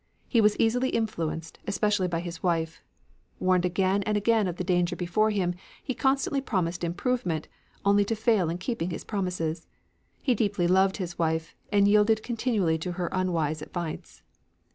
He 0.27 0.41
was 0.41 0.57
easily 0.57 0.89
influenced, 0.89 1.59
especially 1.67 2.07
by 2.07 2.21
his 2.21 2.41
wife. 2.41 2.81
Warned 3.39 3.65
again 3.65 4.01
and 4.01 4.17
again 4.17 4.47
of 4.47 4.55
the 4.55 4.63
danger 4.63 4.95
before 4.95 5.29
him, 5.29 5.53
he 5.83 5.93
constantly 5.93 6.41
promised 6.41 6.83
improvement, 6.83 7.47
only 7.85 8.03
to 8.05 8.15
fail 8.15 8.49
in 8.49 8.57
keeping 8.57 8.89
his 8.89 9.03
promises. 9.03 9.67
He 10.23 10.33
deeply 10.33 10.65
loved 10.65 10.97
his 10.97 11.19
wife, 11.19 11.53
and 11.71 11.87
yielded 11.87 12.23
continually 12.23 12.79
to 12.79 12.93
her 12.93 13.09
unwise 13.11 13.61
advice. 13.61 14.23